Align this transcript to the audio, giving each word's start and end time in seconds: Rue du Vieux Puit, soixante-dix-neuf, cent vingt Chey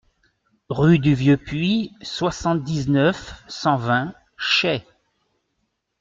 Rue 0.69 0.97
du 0.97 1.13
Vieux 1.13 1.37
Puit, 1.37 1.93
soixante-dix-neuf, 2.01 3.43
cent 3.47 3.77
vingt 3.77 4.15
Chey 4.35 4.83